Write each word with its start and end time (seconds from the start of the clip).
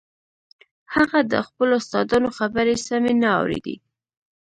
هغه 0.95 1.19
د 1.31 1.33
خپلو 1.47 1.73
استادانو 1.81 2.29
خبرې 2.37 2.75
سمې 2.87 3.13
نه 3.21 3.29
اورېدې. 3.39 3.75